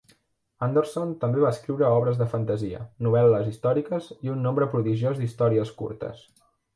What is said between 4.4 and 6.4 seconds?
nombre prodigiós d'històries curtes.